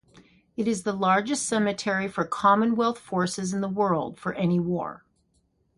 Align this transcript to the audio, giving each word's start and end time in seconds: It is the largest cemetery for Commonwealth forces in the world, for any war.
It 0.57 0.67
is 0.67 0.81
the 0.81 0.93
largest 0.93 1.45
cemetery 1.45 2.07
for 2.07 2.25
Commonwealth 2.25 2.97
forces 2.97 3.53
in 3.53 3.61
the 3.61 3.69
world, 3.69 4.17
for 4.19 4.33
any 4.33 4.59
war. 4.59 5.05